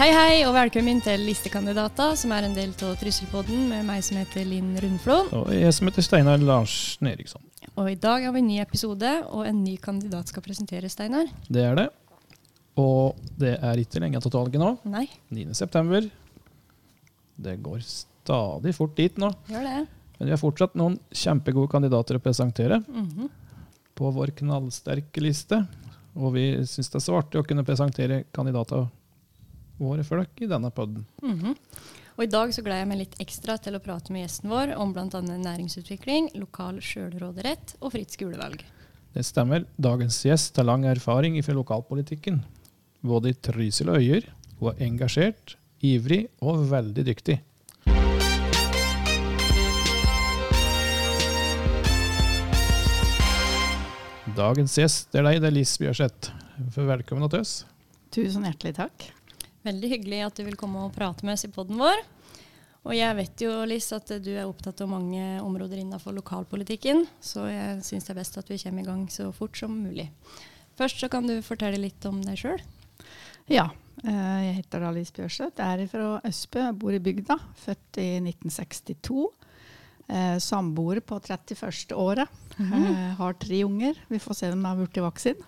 Hei, 0.00 0.08
hei, 0.16 0.36
og 0.48 0.54
velkommen 0.56 1.02
til 1.04 1.20
Listekandidater, 1.28 2.14
som 2.16 2.32
er 2.32 2.46
en 2.46 2.54
del 2.56 2.70
av 2.86 2.94
Trysselpodden 3.00 3.66
med 3.68 3.84
meg 3.84 4.00
som 4.06 4.16
heter 4.16 4.46
Linn 4.48 4.70
Rundflon. 4.80 5.28
Og 5.36 5.50
jeg 5.52 5.72
som 5.76 5.90
heter 5.90 6.04
Steinar 6.06 6.40
Larsen 6.40 7.10
Eriksson. 7.10 7.42
Og 7.74 7.90
i 7.92 7.98
dag 8.00 8.24
har 8.24 8.32
vi 8.32 8.40
en 8.40 8.48
ny 8.48 8.56
episode, 8.62 9.10
og 9.28 9.44
en 9.44 9.58
ny 9.60 9.74
kandidat 9.82 10.30
skal 10.32 10.44
presenteres, 10.46 10.94
Steinar. 10.96 11.28
Det 11.52 11.64
er 11.66 11.76
det. 11.76 11.86
Og 12.80 13.18
det 13.40 13.58
er 13.58 13.82
ikke 13.82 14.00
lenge 14.00 14.22
til 14.24 14.32
valget 14.32 14.62
nå. 14.62 14.70
Nei, 14.88 15.04
9. 15.36 15.50
september. 15.58 16.06
Det 17.40 17.58
går 17.64 17.82
stadig 17.84 18.72
fort 18.76 18.96
dit 18.96 19.20
nå. 19.20 19.28
gjør 19.50 19.66
det. 19.68 19.82
Men 20.16 20.28
vi 20.30 20.32
har 20.32 20.40
fortsatt 20.40 20.78
noen 20.80 20.96
kjempegode 21.12 21.68
kandidater 21.72 22.16
å 22.16 22.24
presentere 22.24 22.80
Mhm. 22.88 23.28
på 23.96 24.12
vår 24.16 24.32
knallsterke 24.40 25.20
liste. 25.20 25.66
Og 26.16 26.32
vi 26.32 26.56
syns 26.64 26.88
det 26.88 26.96
er 26.96 27.04
så 27.04 27.18
artig 27.20 27.40
å 27.40 27.46
kunne 27.46 27.64
presentere 27.64 28.24
kandidater 28.32 28.88
våre 29.80 30.04
folk 30.04 30.44
i 30.44 30.50
denne 30.50 30.70
podden. 30.70 31.06
-hmm. 31.22 31.56
Og 32.20 32.24
i 32.26 32.30
dag 32.30 32.50
så 32.52 32.60
gleder 32.60 32.82
jeg 32.82 32.88
meg 32.90 32.98
litt 32.98 33.14
ekstra 33.22 33.54
til 33.56 33.76
å 33.78 33.80
prate 33.80 34.12
med 34.12 34.26
gjesten 34.26 34.50
vår 34.50 34.74
om 34.76 34.92
bl.a. 34.92 35.20
næringsutvikling, 35.24 36.34
lokal 36.36 36.80
sjølråderett 36.84 37.76
og 37.80 37.94
fritt 37.94 38.12
skolevalg. 38.12 38.64
Det 39.14 39.24
stemmer. 39.24 39.64
Dagens 39.80 40.20
gjest 40.26 40.56
har 40.60 40.66
lang 40.68 40.84
erfaring 40.84 41.38
fra 41.42 41.54
lokalpolitikken. 41.56 42.42
Både 43.00 43.32
i 43.32 43.34
Trysil 43.34 43.88
og 43.88 43.96
Øyer. 44.04 44.28
Hun 44.60 44.74
er 44.74 44.82
engasjert, 44.84 45.56
ivrig 45.80 46.26
og 46.44 46.66
veldig 46.70 47.06
dyktig. 47.08 47.38
Dagens 54.36 54.76
gjest 54.78 55.16
er 55.16 55.24
deg, 55.26 55.40
det 55.40 55.48
er 55.48 55.56
Liss 55.56 55.72
Bjørseth. 55.80 56.30
Velkommen 56.76 57.32
til 57.32 57.40
oss. 57.40 57.54
Tusen 58.12 58.44
hjertelig 58.44 58.76
takk. 58.76 59.08
Veldig 59.66 59.90
hyggelig 59.92 60.22
at 60.24 60.38
du 60.40 60.46
vil 60.46 60.56
komme 60.60 60.86
og 60.86 60.94
prate 60.94 61.26
med 61.26 61.36
oss 61.36 61.44
i 61.44 61.52
podden 61.52 61.80
vår. 61.80 62.00
Og 62.88 62.94
jeg 62.96 63.16
vet 63.18 63.42
jo, 63.44 63.50
Liss, 63.68 63.90
at 63.92 64.08
du 64.24 64.30
er 64.32 64.46
opptatt 64.48 64.80
av 64.80 64.88
mange 64.88 65.24
områder 65.44 65.82
innenfor 65.82 66.14
lokalpolitikken, 66.16 67.04
så 67.20 67.44
jeg 67.50 67.82
syns 67.84 68.08
det 68.08 68.14
er 68.14 68.20
best 68.22 68.38
at 68.40 68.48
vi 68.48 68.56
kommer 68.62 68.80
i 68.80 68.88
gang 68.88 69.02
så 69.12 69.28
fort 69.36 69.60
som 69.60 69.74
mulig. 69.82 70.08
Først 70.80 71.02
så 71.02 71.10
kan 71.12 71.28
du 71.28 71.34
fortelle 71.44 71.82
litt 71.82 72.06
om 72.08 72.22
deg 72.24 72.40
sjøl. 72.40 72.62
Ja, 73.52 73.66
eh, 74.00 74.38
jeg 74.46 74.56
heter 74.62 74.86
Alice 74.88 75.12
Bjørseth. 75.12 75.60
Er 75.60 75.84
fra 75.92 76.22
Østbø, 76.24 76.64
jeg 76.64 76.78
bor 76.80 76.96
i 76.96 77.02
bygda. 77.04 77.36
Født 77.66 78.00
i 78.00 78.08
1962. 78.22 79.28
Eh, 80.08 80.38
Samboer 80.40 81.02
på 81.04 81.20
31. 81.20 81.92
året. 81.92 82.32
Eh, 82.56 83.14
har 83.20 83.36
tre 83.36 83.64
unger. 83.64 84.00
Vi 84.08 84.18
får 84.18 84.40
se 84.40 84.52
om 84.54 84.62
de 84.62 84.70
har 84.70 84.80
blitt 84.80 85.04
voksen. 85.04 85.44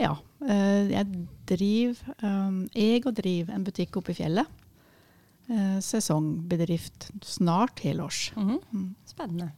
Ja. 0.00 0.16
eh, 0.48 0.90
Jeg 0.90 1.06
driver 1.46 2.14
eh, 2.22 2.58
Jeg 2.74 3.06
og 3.06 3.14
driver 3.14 3.54
en 3.54 3.64
butikk 3.64 3.96
oppe 4.00 4.14
i 4.14 4.18
fjellet. 4.18 4.46
Eh, 5.48 5.78
Sesongbedrift. 5.80 7.10
Snart 7.22 7.80
helårs. 7.80 8.32
Mm 8.36 8.58
-hmm. 8.58 8.94
Spennende. 9.06 9.52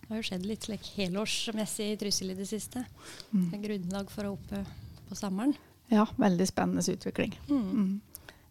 Det 0.00 0.08
har 0.08 0.16
jo 0.16 0.22
skjedd 0.22 0.46
litt 0.46 0.64
slik 0.64 0.86
helårsmessig 0.96 1.92
i 1.92 1.96
Trysil 1.96 2.30
i 2.30 2.34
det 2.34 2.46
siste. 2.46 2.84
Mm. 3.30 3.50
Det 3.50 3.58
er 3.58 3.62
grunnlag 3.68 4.10
for 4.10 4.24
å 4.24 4.32
oppe 4.32 4.64
på 5.08 5.14
sommeren. 5.14 5.54
Ja, 5.88 6.06
veldig 6.16 6.46
spennende 6.48 6.92
utvikling. 6.92 7.38
Mm. 7.48 7.70
Mm. 7.70 8.00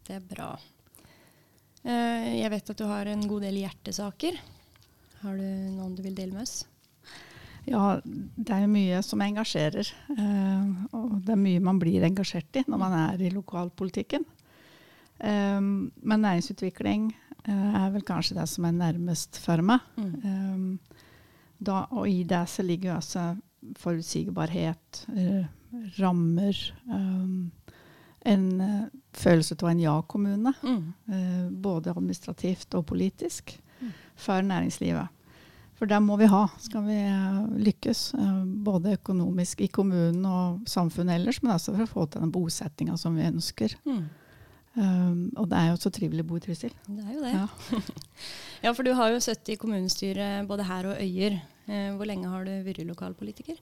Det 0.08 0.16
er 0.16 0.20
bra. 0.20 0.60
Eh, 1.84 2.42
jeg 2.42 2.50
vet 2.50 2.70
at 2.70 2.78
du 2.78 2.86
har 2.86 3.06
en 3.06 3.28
god 3.28 3.42
del 3.42 3.56
hjertesaker. 3.56 4.38
Har 5.22 5.38
du 5.38 5.44
noen 5.44 5.95
du 5.95 6.04
vil 6.04 6.16
dele 6.16 6.34
med 6.34 6.42
oss? 6.42 6.66
Ja, 7.68 8.00
det 8.04 8.50
er 8.54 8.62
jo 8.64 8.68
mye 8.72 9.02
som 9.04 9.20
engasjerer. 9.22 9.90
eh, 10.18 10.68
og 10.96 11.18
det 11.26 11.34
er 11.36 11.42
mye 11.42 11.60
man 11.64 11.80
blir 11.82 12.04
engasjert 12.08 12.56
i 12.56 12.64
når 12.68 12.80
man 12.80 12.94
er 12.94 13.22
i 13.28 13.30
lokalpolitikken. 13.34 14.23
Eh, 15.20 15.60
men 15.60 16.22
næringsutvikling 16.23 17.10
eh, 17.48 17.76
er 17.83 17.92
vel 17.92 18.05
kanskje 18.08 18.38
det 18.39 18.48
som 18.50 18.66
er 18.70 18.72
nærmest 18.78 19.39
for 19.44 19.61
meg. 19.61 19.80
Mm. 19.98 20.80
da, 21.60 21.88
og 21.92 22.08
i 22.08 22.23
det 22.23 22.44
så 22.50 22.64
ligger 22.64 22.92
jo 22.92 22.95
altså 23.00 23.38
forutsigbarhet, 23.82 25.05
rammer 25.99 26.55
En 28.28 28.45
følelse 29.14 29.55
av 29.64 29.70
en 29.70 29.80
ja-kommune. 29.80 30.54
Mm. 30.64 30.94
både 31.61 31.89
administrativt 31.95 32.76
og 32.76 32.86
politisk, 32.86 33.60
Mm. 33.82 33.92
for 34.16 34.42
næringslivet. 34.42 35.08
For 35.77 35.89
det 35.89 35.98
må 36.02 36.17
vi 36.17 36.30
ha, 36.32 36.43
skal 36.61 36.86
vi 36.88 36.98
eh, 37.05 37.42
lykkes. 37.67 37.99
eh, 38.17 38.38
både 38.65 38.95
økonomisk 38.98 39.61
i 39.61 39.70
kommunen 39.70 40.26
og 40.26 40.70
samfunnet 40.70 41.20
ellers, 41.20 41.42
men 41.43 41.54
også 41.54 41.76
for 41.76 41.86
å 41.86 41.92
få 41.92 42.05
til 42.10 42.23
den 42.26 42.33
bosettinga 42.33 42.98
som 42.98 43.17
vi 43.17 43.27
ønsker. 43.27 43.77
Mm. 43.86 44.08
Um, 44.77 45.21
og 45.42 45.48
det 45.49 45.58
er 45.58 45.71
jo 45.71 45.77
så 45.82 45.89
trivelig 45.89 46.21
å 46.21 46.27
bo 46.30 46.37
i 46.37 46.42
Trysil. 46.43 46.73
Det 46.86 47.02
er 47.02 47.14
jo 47.16 47.23
det. 47.23 47.33
Ja. 47.33 47.48
Ja, 48.66 48.71
for 48.73 48.82
du 48.86 48.89
har 48.98 49.11
jo 49.14 49.21
sittet 49.21 49.52
i 49.54 49.58
kommunestyret 49.61 50.48
både 50.49 50.66
her 50.66 50.87
og 50.89 51.02
Øyer. 51.02 51.37
Eh, 51.70 51.92
hvor 51.93 52.10
lenge 52.10 52.30
har 52.30 52.45
du 52.45 52.54
vært 52.66 52.86
lokalpolitiker? 52.89 53.60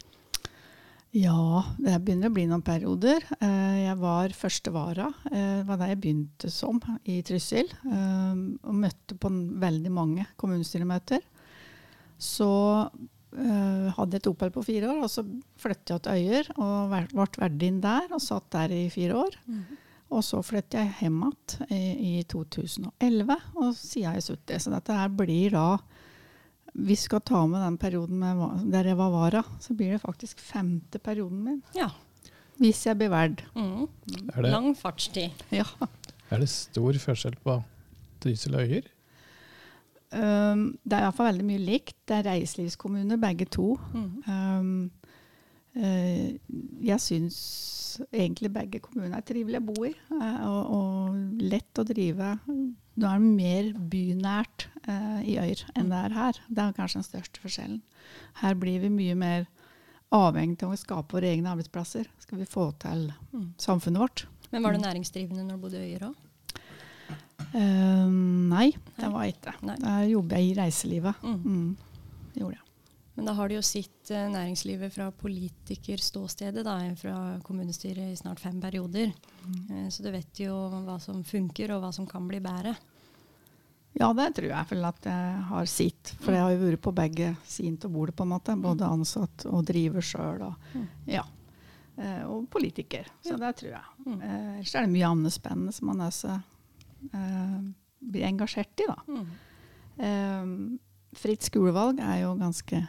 ja, 1.15 1.63
det 1.79 1.93
begynner 2.03 2.27
å 2.27 2.35
bli 2.35 2.43
noen 2.47 2.63
perioder. 2.63 3.23
Jeg 3.39 3.93
var 4.01 4.33
første 4.35 4.71
vara. 4.75 5.05
Det 5.23 5.63
var 5.67 5.79
der 5.79 5.93
jeg 5.93 5.99
begynte 6.03 6.49
som 6.51 6.81
i 7.07 7.21
Trysil. 7.23 7.71
Og 7.87 8.73
møtte 8.75 9.15
på 9.15 9.31
veldig 9.63 9.93
mange 9.95 10.25
kommunestyremøter. 10.35 11.23
Så 12.21 12.49
eh, 13.35 13.87
hadde 13.95 14.15
jeg 14.15 14.23
et 14.23 14.29
opphold 14.31 14.53
på 14.55 14.65
fire 14.65 14.91
år, 14.91 15.01
og 15.05 15.11
så 15.11 15.25
flyttet 15.61 15.95
jeg 15.95 16.05
til 16.05 16.21
Øyer 16.21 16.51
og 16.55 16.93
ble 16.93 17.25
verdinn 17.41 17.81
der 17.83 18.07
og 18.15 18.23
satt 18.23 18.47
der 18.55 18.73
i 18.75 18.85
fire 18.93 19.17
år. 19.25 19.35
Og 20.13 20.21
så 20.23 20.39
flyttet 20.45 20.77
jeg 20.79 20.93
hjem 21.01 21.21
igjen 21.25 21.75
i, 21.75 22.19
i 22.19 22.23
2011, 22.29 23.37
og 23.57 23.69
siden 23.75 24.09
har 24.11 24.19
jeg 24.19 24.27
sittet. 24.29 24.63
Så 24.63 24.73
dette 24.73 24.95
her 24.95 25.11
blir 25.11 25.55
da 25.55 25.67
Vi 26.75 26.95
skal 26.99 27.21
ta 27.23 27.45
med 27.47 27.61
den 27.63 27.77
perioden 27.79 28.19
med, 28.19 28.71
der 28.71 28.89
jeg 28.91 28.97
var 28.99 29.11
vara, 29.13 29.43
så 29.63 29.73
blir 29.73 29.93
det 29.95 30.01
faktisk 30.01 30.41
femte 30.43 30.99
perioden 30.99 31.43
min. 31.43 31.61
Ja. 31.75 31.87
Hvis 32.59 32.85
jeg 32.85 32.97
blir 32.99 33.11
verd. 33.11 33.43
Mm. 33.55 33.87
Er 34.35 34.49
Lang 34.51 34.73
fartstid. 34.75 35.31
Ja. 35.55 35.65
er 36.31 36.43
det 36.43 36.49
stor 36.51 36.99
forskjell 36.99 37.37
på 37.43 37.61
Trysil 38.23 38.55
og 38.59 38.67
Øyer? 38.67 38.91
Um, 40.15 40.65
det 40.85 40.95
er 40.97 41.05
iallfall 41.05 41.27
veldig 41.31 41.45
mye 41.47 41.63
likt. 41.63 41.97
Det 42.07 42.15
er 42.19 42.27
reiselivskommuner, 42.29 43.19
begge 43.21 43.47
to. 43.51 43.73
Mm. 43.93 44.07
Um, 44.27 44.91
uh, 45.75 46.29
jeg 46.85 47.03
syns 47.03 47.39
egentlig 48.11 48.51
begge 48.51 48.81
kommuner 48.83 49.17
er 49.17 49.23
trivelige 49.27 49.61
å 49.63 49.67
bo 49.69 49.85
i, 49.87 49.93
uh, 50.11 50.39
og, 50.49 50.71
og 50.75 51.43
lett 51.43 51.79
å 51.79 51.85
drive. 51.87 52.33
Nå 52.47 53.09
er 53.09 53.19
det 53.23 53.33
mer 53.35 53.69
bynært 53.91 54.67
uh, 54.87 55.19
i 55.23 55.37
Øyer 55.39 55.65
enn 55.75 55.91
det 55.91 56.01
er 56.09 56.15
her. 56.15 56.39
Det 56.47 56.63
er 56.63 56.75
kanskje 56.79 57.01
den 57.01 57.09
største 57.09 57.43
forskjellen. 57.43 57.81
Her 58.41 58.55
blir 58.59 58.83
vi 58.83 58.91
mye 58.93 59.15
mer 59.19 59.47
avhengig 60.15 60.63
av 60.63 60.75
å 60.75 60.79
skape 60.79 61.17
våre 61.17 61.31
egne 61.33 61.51
arbeidsplasser. 61.51 62.07
Skal 62.23 62.39
vi 62.39 62.47
få 62.47 62.69
til 62.79 63.09
Mm. 63.33 63.49
samfunnet 63.59 63.99
vårt. 63.99 64.27
Men 64.51 64.63
var 64.63 64.71
du 64.71 64.79
næringsdrivende 64.79 65.43
når 65.43 65.57
du 65.57 65.61
bodde 65.65 65.81
i 65.81 65.91
Øyer 65.91 66.07
òg? 66.11 66.15
Eh, 67.55 68.05
nei, 68.51 68.67
det 68.99 69.09
var 69.13 69.23
jeg 69.27 69.37
ikke. 69.37 69.53
Nei. 69.69 69.75
Der 69.79 70.05
jobber 70.11 70.41
jeg 70.41 70.51
i 70.51 70.55
reiselivet. 70.59 71.21
Mm. 71.23 71.41
Mm. 71.45 71.75
Gjorde 72.35 72.57
jeg. 72.57 72.61
Men 73.15 73.29
da 73.29 73.33
har 73.37 73.47
du 73.47 73.55
jo 73.55 73.61
sett 73.63 74.09
eh, 74.11 74.25
næringslivet 74.33 74.91
fra 74.91 75.05
politikerståstedet, 75.15 76.65
da, 76.67 76.73
fra 76.99 77.39
kommunestyret 77.47 78.11
i 78.11 78.17
snart 78.19 78.41
fem 78.43 78.57
perioder. 78.61 79.13
Mm. 79.45 79.87
så 79.93 80.03
du 80.03 80.09
vet 80.11 80.39
jo 80.41 80.55
hva 80.83 80.97
som 80.99 81.21
funker, 81.23 81.71
og 81.75 81.83
hva 81.85 81.93
som 81.95 82.07
kan 82.09 82.27
bli 82.27 82.41
bedre. 82.43 82.75
Ja, 83.95 84.09
det 84.11 84.33
tror 84.35 84.49
jeg 84.49 84.67
vel 84.73 84.83
at 84.89 85.05
jeg 85.07 85.43
har 85.47 85.69
sett. 85.71 86.11
For 86.19 86.35
jeg 86.35 86.43
har 86.43 86.51
jo 86.51 86.63
vært 86.65 86.81
på 86.83 86.91
begge 86.97 87.29
sider 87.47 87.87
av 87.87 87.93
bordet, 87.95 88.15
på 88.19 88.25
en 88.25 88.33
måte. 88.33 88.55
Både 88.59 88.89
ansatt 88.91 89.45
og 89.47 89.63
driver 89.69 90.03
sjøl. 90.03 90.41
Og, 90.49 90.67
Mm. 90.75 90.87
ja. 91.07 91.23
Eh, 91.97 92.23
og 92.27 92.49
politiker. 92.51 93.07
Så 93.23 93.37
det 93.39 93.53
tror 93.55 93.71
jeg. 93.71 93.85
Mm. 94.05 94.17
Eh, 94.21 94.55
Ellers 94.57 94.75
er 94.75 94.81
det 94.83 94.91
mye 94.91 95.07
annet 95.13 95.31
spennende 95.37 95.71
som 95.71 95.87
man 95.87 96.03
også 96.09 96.41
eh, 97.13 97.59
blir 98.01 98.23
engasjert 98.27 98.79
i, 98.79 98.87
da. 98.87 98.95
Mm. 99.07 99.27
Eh, 99.97 100.79
fritt 101.17 101.41
skolevalg 101.47 101.99
er 102.03 102.21
jo 102.23 102.33
ganske 102.39 102.81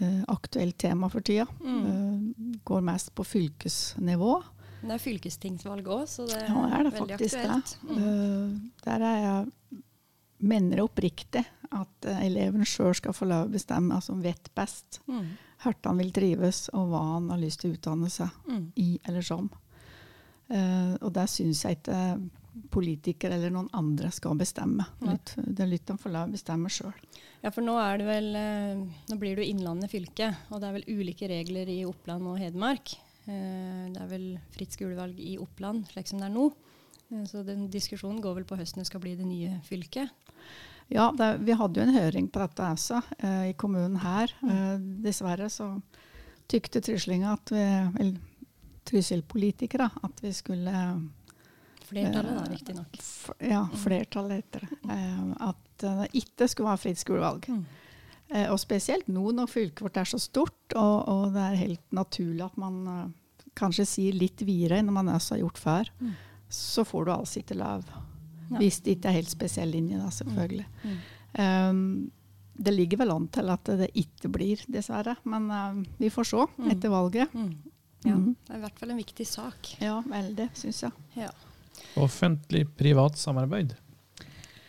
eh, 0.00 0.22
aktuelt 0.28 0.76
tema 0.78 1.08
for 1.08 1.20
tida. 1.24 1.46
Mm. 1.62 1.84
Eh, 1.86 2.58
går 2.64 2.80
mest 2.84 3.14
på 3.14 3.24
fylkesnivå. 3.24 4.42
Men 4.82 4.88
Det 4.90 4.94
er 4.98 5.04
fylkestingsvalg 5.04 5.86
òg, 5.88 6.06
så 6.08 6.26
det 6.28 6.36
er, 6.42 6.48
Ja, 6.48 6.66
det 6.66 6.72
er 6.78 6.82
det 6.84 6.92
veldig 6.92 7.18
faktisk 7.18 7.36
aktuelt. 7.38 7.78
det. 7.80 7.90
Mm. 7.90 8.02
Eh, 8.04 8.70
der 8.84 9.00
er 9.02 9.20
jeg 9.22 9.82
mener 10.44 10.82
oppriktig 10.84 11.44
at 11.72 12.06
uh, 12.06 12.18
eleven 12.26 12.62
sjøl 12.68 12.92
skal 12.94 13.12
få 13.16 13.24
lov 13.26 13.46
å 13.48 13.50
bestemme, 13.50 13.94
altså 13.96 14.12
vet 14.20 14.50
best 14.54 15.00
Mm. 15.08 15.24
hvor 15.62 15.74
han 15.84 15.96
vil 15.98 16.12
trives, 16.12 16.68
og 16.74 16.90
hva 16.90 17.00
han 17.14 17.30
har 17.30 17.38
lyst 17.38 17.60
til 17.60 17.70
å 17.72 17.74
utdanne 17.78 18.10
seg 18.10 18.28
Mm. 18.46 18.72
i 18.76 19.00
eller 19.08 19.22
som. 19.22 19.48
Uh, 20.50 20.94
og 21.00 21.12
der 21.14 21.26
syns 21.26 21.62
jeg 21.64 21.78
ikke 21.78 22.20
politikere 22.70 23.34
eller 23.38 23.50
noen 23.54 23.68
andre 23.74 24.10
skal 24.14 24.36
bestemme. 24.38 24.86
Nei. 25.02 25.16
Det 25.36 25.64
er 25.64 25.70
de 25.74 25.96
får 26.00 26.12
la 26.14 26.24
bestemme 26.30 26.70
sjøl. 26.70 26.92
Ja, 27.42 27.50
for 27.52 27.64
nå 27.66 27.74
er 27.80 27.98
det 28.00 28.06
vel 28.08 28.28
eh, 28.40 28.84
Nå 29.10 29.16
blir 29.20 29.36
det 29.36 29.44
jo 29.44 29.54
Innlandet 29.54 29.92
fylke, 29.92 30.30
og 30.50 30.62
det 30.62 30.68
er 30.68 30.76
vel 30.78 30.86
ulike 31.00 31.28
regler 31.28 31.68
i 31.68 31.80
Oppland 31.84 32.28
og 32.30 32.38
Hedmark. 32.40 32.94
Eh, 33.26 33.90
Det 33.92 34.00
er 34.00 34.10
vel 34.10 34.28
fritt 34.54 34.76
skolevalg 34.76 35.18
i 35.20 35.36
Oppland, 35.42 35.88
slik 35.92 36.08
som 36.08 36.22
det 36.22 36.30
er 36.30 36.36
nå. 36.36 36.46
Eh, 37.10 37.24
Så 37.28 37.44
den 37.44 37.66
diskusjonen 37.72 38.22
går 38.24 38.38
vel 38.40 38.48
på 38.48 38.58
høsten 38.60 38.80
det 38.82 38.88
skal 38.88 39.02
bli 39.04 39.16
det 39.18 39.26
nye 39.28 39.58
fylket. 39.66 40.10
Ja, 40.92 41.10
det, 41.16 41.40
vi 41.44 41.56
hadde 41.56 41.80
jo 41.80 41.86
en 41.88 41.96
høring 41.96 42.28
på 42.30 42.40
dette 42.42 42.70
også 42.76 43.02
eh, 43.18 43.50
i 43.50 43.58
kommunen 43.58 43.96
her. 44.04 44.32
Eh, 44.44 44.76
dessverre 45.04 45.48
så 45.50 45.70
tykte 46.48 46.82
tryslinga 46.84 47.32
at 47.38 47.52
vi, 47.52 47.64
eller 48.00 48.20
at 50.04 50.20
vi 50.20 50.32
skulle 50.36 50.72
Flertallet, 51.94 52.34
da, 52.36 52.42
Eh, 52.44 52.50
riktignok. 52.52 52.98
f- 53.00 53.36
Ja, 53.40 53.62
flertallet 53.84 54.42
heter 54.42 54.60
det. 54.66 54.78
Eh, 54.90 55.48
at 55.48 55.56
det 55.78 56.10
ikke 56.20 56.48
skulle 56.48 56.70
være 56.70 56.82
fritt 56.84 56.98
skolevalg. 57.02 57.48
Mm. 57.48 57.64
Eh, 58.34 58.48
og 58.50 58.58
spesielt 58.58 59.06
nå 59.08 59.32
når 59.32 59.46
fylket 59.52 59.82
vårt 59.84 59.96
er 60.00 60.04
så 60.10 60.18
stort, 60.20 60.74
og, 60.74 61.08
og 61.08 61.32
det 61.34 61.42
er 61.44 61.60
helt 61.66 61.92
naturlig 61.92 62.44
at 62.44 62.56
man 62.56 62.86
eh, 62.88 63.08
kanskje 63.54 63.86
sier 63.86 64.12
litt 64.16 64.40
videre 64.42 64.78
enn 64.80 64.90
man 64.92 65.06
også 65.12 65.36
har 65.36 65.44
gjort 65.44 65.58
før, 65.62 65.90
Mm. 66.00 66.14
så 66.50 66.84
får 66.84 67.04
du 67.06 67.10
altså 67.12 67.40
ikke 67.42 67.56
lov. 67.58 67.84
Hvis 68.54 68.80
det 68.84 68.98
ikke 68.98 69.08
er 69.08 69.16
helt 69.20 69.30
spesiell 69.30 69.70
linje, 69.72 69.98
da, 69.98 70.10
selvfølgelig. 70.12 70.66
Mm. 70.84 70.98
Um, 71.40 72.10
det 72.56 72.74
ligger 72.74 72.98
vel 73.00 73.10
an 73.10 73.28
til 73.34 73.48
at 73.50 73.64
det 73.64 73.88
ikke 73.98 74.28
blir, 74.30 74.60
dessverre. 74.70 75.16
Men 75.24 75.48
uh, 75.50 75.82
vi 75.98 76.10
får 76.12 76.24
se 76.28 76.42
Mm. 76.58 76.70
etter 76.70 76.90
valget. 76.92 77.32
Mm. 77.34 77.54
Ja, 78.04 78.14
det 78.16 78.50
er 78.52 78.56
i 78.58 78.60
hvert 78.60 78.78
fall 78.78 78.90
en 78.90 78.98
viktig 79.00 79.26
sak. 79.26 79.70
Ja, 79.80 80.00
veldig, 80.02 80.50
syns 80.54 80.82
jeg. 80.82 80.92
Ja. 81.16 81.30
Offentlig-privat 82.00 83.18
samarbeid. 83.18 83.74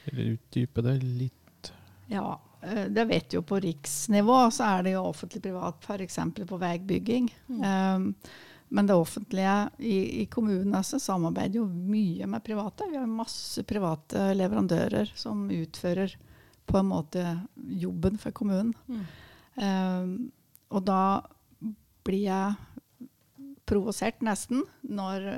Eller 0.05 0.23
utdype 0.35 0.81
det 0.81 0.95
litt. 1.01 1.71
Ja, 2.07 2.41
eh, 2.61 2.85
det 2.85 3.05
vet 3.05 3.33
jo 3.33 3.41
på 3.41 3.59
riksnivå, 3.59 4.51
så 4.51 4.63
er 4.63 4.83
det 4.85 4.95
jo 4.95 5.05
offentlig-privat 5.09 5.85
f.eks. 5.85 6.19
på 6.47 6.59
veibygging. 6.61 7.31
Um, 7.47 8.11
men 8.67 8.87
det 8.87 8.97
offentlige 8.97 9.55
i, 9.77 10.21
i 10.21 10.25
kommunene 10.25 10.81
så 10.83 10.99
samarbeider 10.99 11.61
jo 11.61 11.65
mye 11.67 12.27
med 12.29 12.43
private. 12.45 12.89
Vi 12.91 12.97
har 12.97 13.09
masse 13.09 13.63
private 13.63 14.31
leverandører 14.37 15.11
som 15.15 15.47
utfører 15.53 16.15
på 16.65 16.77
en 16.77 16.89
måte 16.89 17.25
jobben 17.55 18.17
for 18.21 18.33
kommunen. 18.33 18.73
Mm. 18.89 19.03
Um, 19.55 20.15
og 20.73 20.85
da 20.85 21.01
blir 22.05 22.25
jeg 22.25 23.09
provosert 23.65 24.21
nesten 24.25 24.65
når 24.81 25.29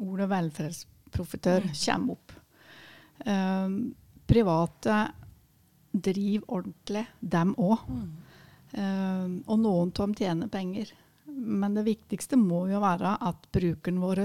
ordet 0.00 0.28
ordet 0.30 0.84
velferdsprofitør 1.14 1.70
kommer 1.84 2.12
opp. 2.12 2.32
Um, 3.26 3.94
private 4.26 5.12
driver 5.92 6.50
ordentlig, 6.58 7.06
dem 7.20 7.54
òg. 7.54 7.78
Mm. 7.88 8.10
Um, 8.74 9.34
og 9.46 9.58
noen 9.60 9.92
av 9.94 10.00
dem 10.00 10.14
tjener 10.18 10.48
penger. 10.48 10.92
Men 11.26 11.74
det 11.74 11.86
viktigste 11.86 12.36
må 12.36 12.66
jo 12.70 12.80
være 12.82 13.16
at 13.22 13.46
brukeren 13.52 14.00
vår 14.02 14.24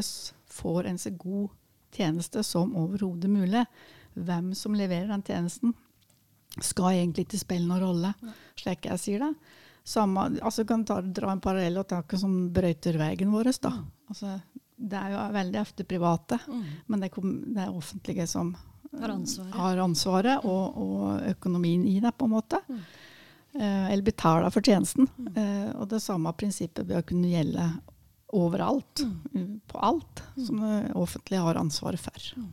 får 0.50 0.90
en 0.90 0.98
så 0.98 1.12
god 1.12 1.50
tjeneste 1.94 2.44
som 2.44 2.76
overhodet 2.76 3.30
mulig. 3.30 3.66
Hvem 4.14 4.54
som 4.56 4.76
leverer 4.76 5.08
den 5.08 5.24
tjenesten, 5.24 5.74
skal 6.60 6.96
egentlig 6.98 7.28
ikke 7.28 7.40
spille 7.40 7.68
noen 7.70 7.84
rolle, 7.84 8.14
slik 8.58 8.88
jeg 8.90 9.00
sier 9.00 9.22
det. 9.22 9.34
Samme, 9.86 10.26
altså 10.42 10.66
kan 10.68 10.82
ta, 10.86 11.00
dra 11.02 11.32
en 11.32 11.42
parallell 11.42 11.78
og 11.80 11.88
ta 11.88 12.02
noe 12.02 12.20
som 12.20 12.34
brøyter 12.54 12.98
veien 13.00 13.32
vår. 13.32 13.52
Da. 13.62 13.72
Altså, 14.10 14.34
det 14.80 14.98
er 14.98 15.12
jo 15.12 15.34
veldig 15.34 15.60
ofte 15.62 15.84
private, 15.84 16.40
Mm. 16.48 16.64
men 16.88 17.00
det 17.02 17.12
kom- 17.12 17.54
det 17.54 17.64
er 17.66 17.74
offentlige 17.76 18.28
som 18.28 18.56
Har 19.00 19.10
ansvaret. 19.10 19.54
har 19.54 19.78
ansvaret 19.78 20.46
og, 20.46 20.78
og 20.78 21.22
økonomien 21.30 21.86
i 21.86 22.00
det, 22.00 22.14
på 22.18 22.26
en 22.26 22.32
måte. 22.32 22.60
Mm. 22.70 22.80
Eh, 23.56 23.92
eller 23.92 24.04
betaler 24.04 24.50
for 24.52 24.62
tjenesten. 24.62 25.08
Eh, 25.36 25.72
og 25.76 25.90
det 25.90 26.02
samme 26.02 26.32
prinsippet 26.34 26.88
bør 26.88 27.02
kunne 27.06 27.28
gjelde 27.30 27.68
overalt. 28.34 29.04
Mm. 29.34 29.60
På 29.68 29.80
alt 29.82 30.22
som 30.38 30.60
det 30.62 30.94
offentlige 30.96 31.42
har 31.42 31.56
ansvaret 31.56 32.00
for. 32.00 32.46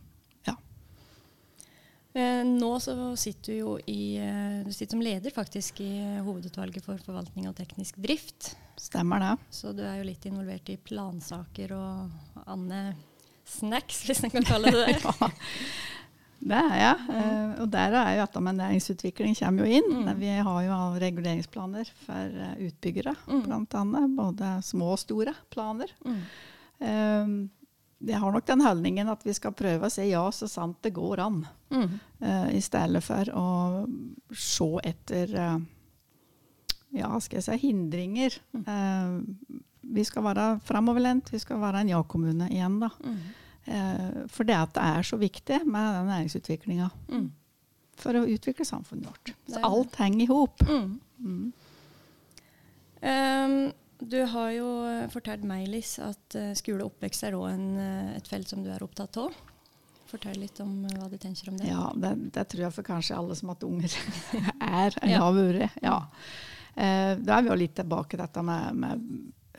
Eh, 2.17 2.41
nå 2.47 2.69
så 2.81 2.93
sitter 3.19 3.53
du 3.53 3.57
jo 3.59 3.73
i 3.85 4.17
eh, 4.17 4.63
Du 4.65 4.71
sitter 4.73 4.95
som 4.95 5.03
leder 5.05 5.33
faktisk 5.33 5.81
i 5.85 5.91
eh, 6.01 6.21
Hovedutvalget 6.25 6.85
for 6.85 6.97
forvaltning 7.05 7.45
og 7.49 7.53
teknisk 7.59 7.99
drift. 8.01 8.55
Stemmer 8.81 9.21
det? 9.21 9.33
Så 9.53 9.73
du 9.77 9.83
er 9.85 9.99
jo 9.99 10.07
litt 10.07 10.25
involvert 10.29 10.69
i 10.73 10.79
plansaker 10.81 11.75
og 11.77 12.41
Anne 12.49 12.81
Snacks, 13.47 14.01
hvis 14.07 14.23
en 14.25 14.33
kan 14.33 14.45
kalle 14.47 14.73
det 14.73 14.87
det. 14.87 14.97
ja, 15.21 15.29
det 16.47 16.57
er 16.63 16.81
jeg. 16.81 17.21
Og 17.63 17.69
der 17.73 17.95
er 17.95 18.09
jo 18.15 18.23
dette 18.25 18.41
med 18.43 18.57
næringsutvikling 18.59 19.37
kommer 19.39 19.65
jo 19.65 19.77
inn. 19.79 19.93
Mm. 20.03 20.11
Vi 20.19 20.33
har 20.49 20.59
jo 20.65 20.79
reguleringsplaner 21.05 21.93
for 22.05 22.41
utbyggere, 22.67 23.13
Mm. 23.29 23.45
bl.a. 23.45 24.03
Både 24.17 24.51
små 24.67 24.91
og 24.97 25.01
store 25.05 25.33
planer. 25.53 25.93
Mm. 26.05 26.19
Eh, 26.79 27.31
jeg 27.99 28.19
har 28.21 28.31
nok 28.31 28.45
den 28.45 28.61
holdningen 28.61 29.09
at 29.09 29.23
vi 29.25 29.33
skal 29.33 29.55
prøve 29.57 29.87
å 29.87 29.93
si 29.93 30.09
ja 30.11 30.21
så 30.31 30.47
sant 30.49 30.77
det 30.85 30.93
går 30.93 31.19
an. 31.23 31.39
Mm. 31.73 31.95
uh, 32.21 32.49
I 32.53 32.61
stedet 32.61 33.01
for 33.03 33.31
å 33.33 33.47
se 34.33 34.67
etter 34.85 35.33
uh, 35.33 35.57
ja, 36.95 37.09
skal 37.19 37.39
jeg 37.41 37.45
si, 37.47 37.57
hindringer. 37.67 38.37
Eh, 38.55 39.17
vi 39.87 40.03
skal 40.07 40.23
være 40.23 40.45
framoverlent, 40.65 41.27
vi 41.33 41.39
skal 41.41 41.59
være 41.61 41.81
en 41.83 41.89
ja-kommune 41.91 42.47
igjen. 42.49 42.79
da. 42.79 42.89
Mm. 43.03 43.19
For 44.31 44.47
det 44.47 44.55
at 44.55 44.71
det 44.77 44.85
er 44.95 45.03
så 45.03 45.17
viktig 45.19 45.57
med 45.67 45.89
den 45.97 46.07
næringsutviklinga 46.07 46.87
Mm. 47.11 47.25
for 47.99 48.15
å 48.15 48.23
utvikle 48.23 48.65
samfunnet 48.65 49.09
vårt. 49.09 49.33
Så 49.51 49.59
alt 49.67 49.95
henger 49.99 50.23
i 50.23 50.29
hop. 50.31 50.63
Mm. 50.63 51.51
Mm. 53.99 54.09
Du 54.09 54.17
har 54.29 54.51
jo 54.53 54.67
eh, 54.85 55.05
fortalt 55.09 55.43
meg, 55.47 55.67
Liss, 55.71 55.95
at 56.03 56.35
eh, 56.37 56.51
skole 56.57 56.83
og 56.85 56.91
oppvekst 56.93 57.23
er 57.27 57.37
òg 57.37 57.77
et 58.17 58.27
felt 58.29 58.47
som 58.49 58.61
du 58.63 58.69
er 58.73 58.83
opptatt 58.85 59.17
av. 59.17 59.33
Fortell 60.07 60.37
litt 60.39 60.59
om 60.63 60.85
eh, 60.85 60.97
hva 60.99 61.09
du 61.11 61.17
tenker 61.17 61.49
om 61.51 61.57
det. 61.59 61.67
Ja, 61.71 61.87
det, 61.95 62.13
det 62.35 62.45
tror 62.51 62.67
jeg 62.67 62.75
for 62.77 62.87
kanskje 62.87 63.17
alle 63.17 63.35
som 63.35 63.49
har 63.49 63.57
hatt 63.57 63.65
unger 63.67 63.97
er, 64.61 64.93
eller 65.01 65.11
Ja. 65.15 65.23
har 65.25 65.33
vært. 65.35 65.81
Ja. 65.83 65.97
Eh, 66.77 67.15
da 67.25 67.39
er 67.39 67.43
vi 67.47 67.51
jo 67.51 67.57
litt 67.63 67.75
tilbake 67.79 68.13
til 68.13 68.21
dette 68.21 68.43
med, 68.45 68.77
med 68.77 69.09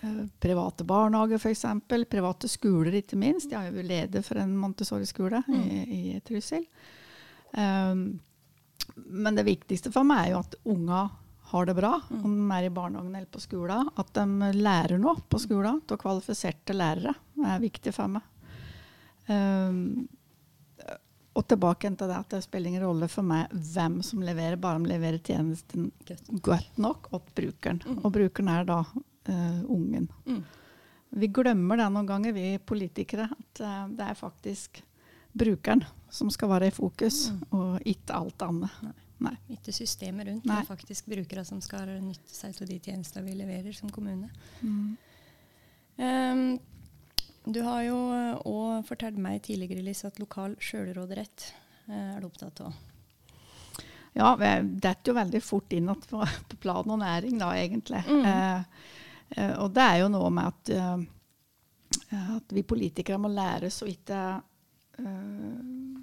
eh, 0.07 0.23
private 0.41 0.87
barnehager, 0.89 1.43
f.eks. 1.43 1.67
Private 2.09 2.49
skoler, 2.49 3.01
ikke 3.03 3.19
minst. 3.19 3.51
Jeg 3.51 3.59
er 3.59 3.75
jo 3.75 3.85
leder 3.91 4.25
for 4.25 4.39
en 4.41 4.55
Montessori-skole 4.63 5.43
i, 5.51 5.83
i 5.99 6.03
Trysil. 6.25 6.65
Um, 7.53 8.21
men 9.09 9.37
det 9.39 9.45
viktigste 9.47 9.91
for 9.93 10.05
meg 10.07 10.27
er 10.27 10.35
jo 10.35 10.41
at 10.43 10.55
unger 10.69 11.11
har 11.51 11.67
det 11.67 11.75
bra, 11.75 11.95
om 12.11 12.35
de 12.37 12.57
er 12.57 12.67
i 12.67 12.73
barnehagen 12.73 13.15
eller 13.15 13.29
på 13.33 13.41
skolen. 13.41 13.89
At 13.97 14.13
de 14.17 14.53
lærer 14.53 15.01
noe 15.01 15.23
på 15.29 15.41
skolen 15.41 15.81
av 15.89 16.01
kvalifiserte 16.01 16.77
lærere. 16.77 17.15
Det 17.39 17.49
er 17.55 17.63
viktig 17.63 17.95
for 17.97 18.13
meg. 18.13 18.27
Um, 19.29 20.09
og 21.39 21.47
tilbake 21.49 21.89
til 21.95 22.11
det 22.11 22.19
at 22.19 22.35
det 22.35 22.43
spiller 22.45 22.73
ingen 22.73 22.85
rolle 22.85 23.09
for 23.09 23.25
meg 23.25 23.53
hvem 23.53 24.01
som 24.05 24.25
leverer, 24.27 24.59
bare 24.61 24.83
de 24.83 24.91
leverer 24.91 25.21
tjenesten 25.25 25.91
Godt. 26.43 26.69
nok 26.77 27.09
til 27.13 27.35
brukeren. 27.41 27.83
Og 28.03 28.13
brukeren 28.13 28.53
er 28.53 28.69
da 28.69 28.83
uh, 28.85 29.61
ungen. 29.71 30.09
Mm. 30.27 30.45
Vi 31.19 31.33
glemmer 31.33 31.81
det 31.81 31.89
noen 31.95 32.09
ganger, 32.09 32.37
vi 32.37 32.59
politikere, 32.61 33.31
at 33.33 33.65
uh, 33.65 33.85
det 33.89 34.11
er 34.11 34.19
faktisk 34.19 34.83
brukeren 35.39 35.87
som 36.13 36.29
skal 36.33 36.51
være 36.53 36.69
i 36.69 36.75
fokus, 36.75 37.29
og 37.55 37.79
ikke 37.89 38.17
alt 38.17 38.45
annet. 38.45 38.83
Nei. 38.85 38.97
Ikke 39.53 39.75
systemet 39.75 40.29
rundt, 40.29 40.47
Nei. 40.47 40.55
det 40.55 40.63
er 40.63 40.69
faktisk 40.69 41.09
brukere 41.11 41.45
som 41.47 41.61
skal 41.65 41.91
nytte 42.05 42.35
seg 42.35 42.55
av 42.63 42.69
de 42.71 42.79
tjenester 42.79 43.25
vi 43.27 43.37
leverer 43.39 43.75
som 43.77 43.91
kommune. 43.91 44.31
Mm. 44.63 44.97
Um, 45.99 46.45
du 47.49 47.63
har 47.65 47.83
jo 47.87 47.97
òg 48.47 48.85
fortalt 48.87 49.19
meg 49.19 49.41
tidligere, 49.47 49.83
Liss, 49.83 50.05
at 50.07 50.21
lokal 50.21 50.55
sjølråderett 50.63 51.49
eh, 51.89 52.15
er 52.15 52.21
du 52.21 52.29
opptatt 52.29 52.61
av. 52.67 52.77
Ja, 54.19 54.37
vi 54.37 54.51
detter 54.83 55.13
jo 55.13 55.17
veldig 55.17 55.41
fort 55.43 55.73
inn 55.73 55.89
på, 56.11 56.25
på 56.49 56.57
plan 56.61 56.91
og 56.91 56.99
næring, 57.01 57.39
da, 57.39 57.53
egentlig. 57.57 58.03
Mm. 58.09 58.25
Eh, 58.27 58.61
eh, 59.37 59.55
og 59.63 59.73
det 59.77 59.85
er 59.85 60.01
jo 60.03 60.11
noe 60.13 60.31
med 60.35 60.51
at, 60.51 60.73
eh, 60.75 62.25
at 62.37 62.55
vi 62.57 62.67
politikere 62.67 63.21
må 63.23 63.31
læres 63.33 63.79
å 63.85 63.89
ikke 63.89 64.23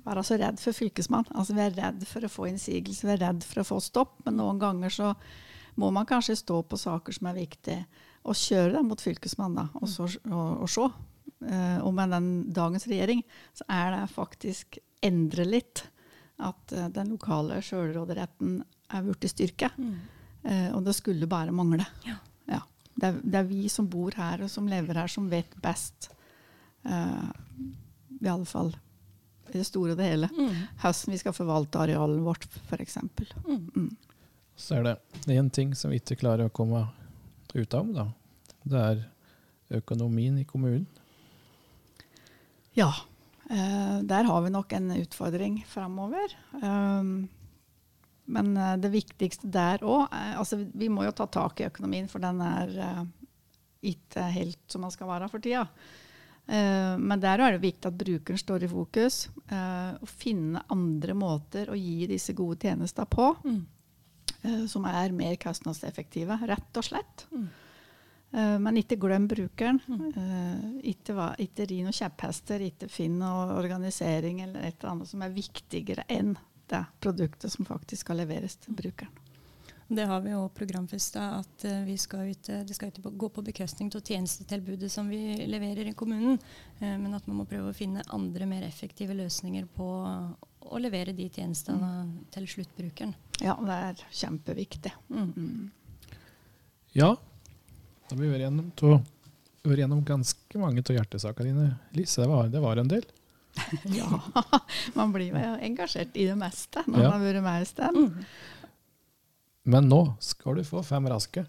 være 0.06 0.24
så 0.26 0.38
redd 0.40 0.62
for 0.62 0.78
fylkesmann. 0.78 1.28
Altså, 1.36 1.56
er 1.60 1.74
redd 1.76 2.06
for 2.08 2.26
å 2.26 2.32
få 2.32 2.48
innsigelse, 2.52 3.08
er 3.12 3.22
redd 3.24 3.46
for 3.46 3.64
å 3.64 3.68
få 3.68 3.80
stopp. 3.84 4.20
Men 4.26 4.38
noen 4.40 4.62
ganger 4.62 4.94
så 4.94 5.14
må 5.82 5.90
man 5.92 6.08
kanskje 6.08 6.38
stå 6.40 6.62
på 6.70 6.80
saker 6.80 7.18
som 7.18 7.28
er 7.32 7.40
viktige, 7.40 7.82
og 8.26 8.38
kjøre 8.40 8.78
dem 8.78 8.88
mot 8.90 9.02
fylkesmannen, 9.02 9.58
da, 9.60 9.82
og, 9.82 9.90
så, 9.92 10.08
og, 10.32 10.64
og 10.66 10.70
se. 10.72 10.88
Uh, 11.46 11.80
og 11.84 11.92
med 11.94 12.14
den 12.14 12.30
dagens 12.56 12.88
regjering 12.88 13.20
så 13.54 13.66
er 13.70 13.92
det 13.92 14.14
faktisk 14.14 14.78
endre 15.04 15.44
litt 15.46 15.84
at 16.42 16.74
uh, 16.74 16.88
den 16.96 17.12
lokale 17.12 17.60
sjølråderetten 17.66 18.56
er 18.96 19.04
blitt 19.06 19.28
styrke. 19.30 19.70
Uh, 20.46 20.70
og 20.78 20.86
det 20.88 20.96
skulle 20.98 21.30
bare 21.30 21.54
mangle. 21.54 21.86
Ja. 22.08 22.18
Ja. 22.50 22.62
Det, 22.96 23.10
er, 23.10 23.20
det 23.20 23.42
er 23.42 23.52
vi 23.52 23.68
som 23.70 23.90
bor 23.92 24.16
her 24.16 24.46
og 24.46 24.50
som 24.54 24.70
lever 24.72 25.02
her, 25.02 25.12
som 25.12 25.28
vet 25.30 25.52
best. 25.62 26.10
eh, 26.88 27.26
I 28.22 28.30
alle 28.32 28.48
fall 28.48 28.72
i 29.56 29.62
det 29.62 29.68
store 29.68 29.96
og 29.96 30.00
det 30.00 30.10
hele. 30.10 30.30
Mm. 30.36 30.52
Hvordan 30.82 31.14
vi 31.16 31.22
skal 31.22 31.36
forvalte 31.36 31.82
arealet 31.82 32.22
vårt, 32.26 32.46
f.eks. 32.70 32.98
Mm. 33.48 33.90
Så 34.56 34.78
er 34.78 34.88
det 34.88 35.36
én 35.36 35.50
ting 35.52 35.74
som 35.76 35.92
vi 35.92 36.00
ikke 36.02 36.20
klarer 36.22 36.50
å 36.50 36.54
komme 36.54 36.86
ut 37.56 37.76
av, 37.78 37.92
da. 37.96 38.06
Det 38.66 38.82
er 38.82 39.04
økonomien 39.80 40.38
i 40.42 40.48
kommunen. 40.48 40.88
Ja. 42.76 42.92
Eh, 43.50 43.98
der 44.04 44.28
har 44.28 44.42
vi 44.44 44.52
nok 44.52 44.74
en 44.74 44.92
utfordring 44.98 45.62
framover. 45.70 46.34
Um, 46.60 47.28
men 48.26 48.56
eh, 48.58 48.78
det 48.82 48.90
viktigste 48.92 49.52
der 49.54 49.84
òg 49.86 50.10
altså 50.10 50.58
Vi 50.74 50.90
må 50.90 51.06
jo 51.06 51.14
ta 51.14 51.28
tak 51.30 51.62
i 51.62 51.68
økonomien, 51.68 52.10
for 52.10 52.24
den 52.24 52.42
er 52.42 53.06
ikke 53.86 54.26
helt 54.34 54.60
som 54.72 54.86
den 54.86 54.94
skal 54.94 55.10
være 55.12 55.30
for 55.32 55.44
tida. 55.44 55.68
Uh, 56.46 56.96
men 57.02 57.22
der 57.22 57.42
er 57.42 57.56
det 57.56 57.64
viktig 57.64 57.90
at 57.90 57.98
brukeren 57.98 58.40
står 58.40 58.66
i 58.66 58.72
fokus. 58.72 59.26
Uh, 59.50 59.98
og 59.98 60.10
finne 60.10 60.62
andre 60.74 61.16
måter 61.18 61.72
å 61.72 61.78
gi 61.80 62.06
disse 62.12 62.36
gode 62.38 62.68
tjenester 62.68 63.10
på. 63.10 63.34
Mm. 63.46 63.64
som 64.70 64.84
er 64.86 65.10
mer 65.10 65.40
kostnadseffektive, 65.42 66.36
rett 66.46 66.78
og 66.78 66.86
slett. 66.86 67.24
Mm. 67.34 67.48
Men 68.62 68.78
ikke 68.78 68.98
glem 69.02 69.26
brukeren. 69.30 69.80
Mm. 69.90 70.76
ikke, 70.86 71.32
ikke 71.42 71.66
ri 71.72 71.80
noen 71.82 71.96
kjepphester, 71.96 72.62
ikke 72.62 72.90
finn 72.94 73.16
noe 73.18 73.56
organisering 73.58 74.44
eller 74.46 74.68
et 74.68 74.78
eller 74.78 74.92
annet 74.92 75.10
som 75.10 75.24
er 75.26 75.34
viktigere 75.34 76.06
enn 76.14 76.36
det 76.70 76.84
produktet 77.02 77.56
som 77.56 77.66
faktisk 77.66 78.06
skal 78.06 78.22
leveres 78.22 78.60
til 78.62 78.78
brukeren. 78.78 79.25
Det 79.88 80.06
har 80.10 80.22
vi 80.24 80.32
jo 80.32 80.48
programfesta, 80.50 81.28
at 81.44 81.66
vi 81.86 81.94
skal 82.02 82.32
ikke, 82.32 82.64
det 82.66 82.74
skal 82.74 82.90
ikke 82.90 83.12
gå 83.14 83.30
på 83.30 83.44
bekostning 83.46 83.92
av 83.94 84.02
tjenestetilbudet 84.02 84.90
som 84.92 85.12
vi 85.12 85.46
leverer 85.46 85.92
i 85.92 85.94
kommunen, 85.94 86.40
men 86.80 87.14
at 87.14 87.28
man 87.30 87.44
må 87.44 87.46
prøve 87.46 87.70
å 87.70 87.78
finne 87.78 88.02
andre, 88.10 88.48
mer 88.50 88.66
effektive 88.66 89.14
løsninger 89.14 89.68
på 89.78 89.90
å 90.66 90.82
levere 90.82 91.14
de 91.14 91.28
tjenestene 91.30 91.92
mm. 92.06 92.14
til 92.34 92.48
sluttbrukeren. 92.50 93.14
Ja, 93.44 93.56
det 93.62 93.76
er 93.90 94.02
kjempeviktig. 94.24 94.94
Mm. 95.14 95.30
Mm. 95.36 96.16
Ja, 96.96 97.12
da 98.08 98.16
har 98.16 98.22
vi 98.22 98.32
vært 98.32 98.46
gjennom, 98.46 98.72
to, 98.80 98.96
vært 99.66 99.84
gjennom 99.84 100.02
ganske 100.08 100.62
mange 100.62 100.84
av 100.86 100.98
hjertesakene 100.98 101.52
dine. 101.52 101.70
Lise, 101.98 102.24
det 102.24 102.32
var, 102.32 102.50
det 102.54 102.64
var 102.64 102.82
en 102.82 102.92
del. 102.92 103.06
ja, 104.00 104.10
man 104.98 105.14
blir 105.16 105.32
jo 105.32 105.54
engasjert 105.64 106.18
i 106.20 106.26
det 106.28 106.36
meste 106.36 106.82
når 106.90 107.00
ja. 107.00 107.08
man 107.08 107.14
har 107.14 107.24
vært 107.24 107.46
med 107.46 107.62
en 107.62 107.70
stund. 107.70 108.02
Mm. 108.02 108.26
Men 109.74 109.88
nå 109.90 110.00
skal 110.22 110.60
du 110.60 110.64
få 110.68 110.84
fem 110.86 111.08
raske. 111.10 111.46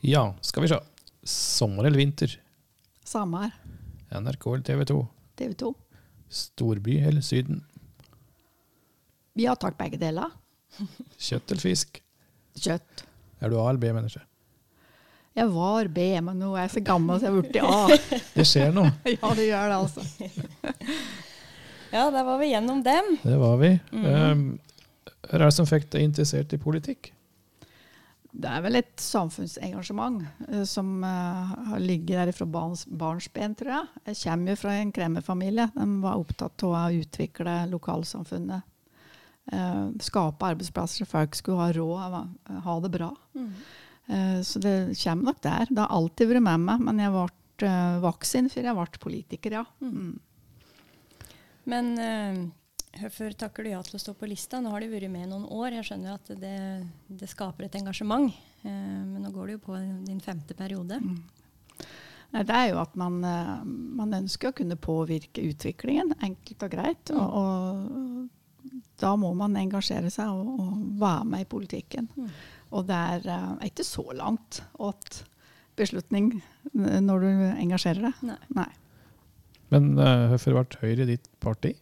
Ja, 0.00 0.34
skal 0.40 0.62
vi 0.62 0.68
se. 0.68 0.78
Sommer 1.22 1.84
eller 1.84 1.98
vinter? 1.98 2.40
Sommer. 3.04 3.50
NRK 4.10 4.46
eller 4.54 4.62
TV 4.64 4.84
2? 4.84 5.06
TV 5.36 5.52
2. 5.54 5.74
Storby 6.28 6.98
eller 7.00 7.20
Syden? 7.20 7.64
Vi 9.34 9.46
har 9.46 9.56
tatt 9.60 9.76
begge 9.78 9.98
deler. 10.00 10.30
Kjøtt 11.20 11.50
eller 11.52 11.62
fisk? 11.62 12.00
Kjøtt. 12.56 13.04
Er 13.40 13.50
du 13.52 13.58
A- 13.60 13.68
eller 13.70 13.80
B-menneske? 13.82 14.22
Jeg 15.38 15.46
var 15.54 15.88
B, 15.94 16.06
men 16.26 16.40
nå 16.42 16.50
er 16.56 16.66
jeg 16.66 16.72
så 16.74 16.82
gammel 16.84 17.20
så 17.20 17.28
jeg 17.28 17.32
er 17.32 17.44
blitt 17.44 17.60
A. 17.62 17.98
det 18.38 18.46
skjer 18.48 18.74
noe. 18.74 18.90
ja, 19.14 19.30
det 19.38 19.46
gjør 19.46 19.70
det, 19.70 19.78
altså. 19.78 20.04
ja, 21.94 22.08
der 22.10 22.26
var 22.26 22.40
vi 22.42 22.50
gjennom 22.50 22.82
dem. 22.86 23.14
Det 23.22 23.38
var 23.40 23.56
vi. 23.62 23.70
Mm. 23.94 24.04
Um, 24.10 24.44
hva 25.22 25.38
er 25.38 25.44
det 25.46 25.54
som 25.54 25.68
fikk 25.70 25.86
deg 25.94 26.08
interessert 26.08 26.54
i 26.56 26.60
politikk? 26.60 27.12
Det 28.30 28.46
er 28.46 28.62
vel 28.62 28.78
et 28.78 28.92
samfunnsengasjement 29.02 30.22
uh, 30.48 30.64
som 30.68 30.98
uh, 31.02 31.76
ligger 31.82 32.24
der 32.24 32.34
fra 32.34 32.46
barns, 32.50 32.84
barnsben, 32.86 33.54
tror 33.58 33.76
jeg. 33.76 34.02
Jeg 34.10 34.20
kommer 34.24 34.54
jo 34.54 34.60
fra 34.64 34.74
en 34.80 34.92
kremmerfamilie. 34.98 35.70
De 35.78 35.88
var 36.02 36.18
opptatt 36.18 36.66
av 36.66 36.76
å 36.80 37.00
utvikle 37.00 37.62
lokalsamfunnet 37.70 38.66
eh, 39.52 39.86
skape 40.00 40.46
arbeidsplasser, 40.52 41.08
folk 41.08 41.34
skulle 41.38 41.64
ha 41.64 41.72
råd, 41.72 42.18
ha 42.64 42.80
det 42.80 42.92
bra. 42.94 43.10
Mm. 43.34 43.52
Eh, 44.10 44.42
så 44.42 44.58
det 44.58 44.98
kommer 45.04 45.24
nok 45.24 45.42
der. 45.42 45.66
Det 45.70 45.80
har 45.80 45.92
alltid 45.94 46.32
vært 46.32 46.42
med 46.42 46.64
meg, 46.66 46.82
men 46.82 47.02
jeg 47.02 47.12
ble 47.14 47.68
eh, 47.68 47.98
voksen 48.02 48.50
før 48.50 48.70
jeg 48.70 48.78
ble 48.78 49.04
politiker, 49.04 49.60
ja. 49.60 49.64
Mm. 49.80 49.94
mm. 49.94 50.18
Men 51.70 51.90
hvorfor 52.96 53.28
uh, 53.30 53.34
takker 53.38 53.62
du 53.62 53.68
ja 53.70 53.80
til 53.84 53.94
å 53.94 54.00
stå 54.02 54.14
på 54.18 54.26
lista? 54.26 54.58
Nå 54.58 54.72
har 54.72 54.82
du 54.82 54.88
vært 54.90 55.12
med 55.12 55.26
i 55.26 55.28
noen 55.30 55.44
år. 55.44 55.76
Jeg 55.76 55.86
skjønner 55.86 56.16
at 56.16 56.32
det, 56.40 56.54
det 57.20 57.28
skaper 57.30 57.68
et 57.68 57.76
engasjement. 57.78 58.32
Men 58.64 59.20
nå 59.22 59.30
går 59.30 59.46
du 59.46 59.52
jo 59.52 59.60
på 59.68 59.76
din 60.08 60.18
femte 60.24 60.56
periode. 60.58 60.98
Mm. 60.98 61.20
Nei, 62.32 62.42
det 62.48 62.56
er 62.56 62.66
jo 62.72 62.80
at 62.80 62.96
man, 62.98 63.20
man, 63.20 64.16
ønsker 64.18 64.50
å 64.50 64.56
kunne 64.56 64.80
påvirke 64.80 65.44
utviklingen, 65.52 66.16
enkelt 66.16 66.66
og 66.66 66.74
greit. 66.74 67.12
Mm. 67.12 67.20
Og, 67.20 67.36
og, 68.64 68.74
da 69.04 69.12
må 69.20 69.30
man 69.36 69.60
engasjere 69.60 70.10
seg 70.10 70.32
og, 70.32 70.50
og 70.64 70.82
være 71.04 71.28
med 71.28 71.44
i 71.44 71.50
politikken. 71.54 72.08
Mm. 72.16 72.32
Og 72.70 72.86
det 72.88 72.96
er 72.96 73.26
uh, 73.30 73.66
ikke 73.66 73.86
så 73.86 74.04
langt 74.14 74.62
åt 74.78 75.24
beslutning 75.78 76.34
når 76.74 77.24
du 77.24 77.30
engasjerer 77.62 78.10
deg. 78.10 78.24
Nei. 78.26 78.38
Nei. 78.58 78.70
Men 79.70 79.92
uh, 79.98 80.30
hvorfor 80.32 80.58
ble 80.58 80.80
Høyre 80.82 81.06
ditt 81.08 81.28
parti? 81.42 81.74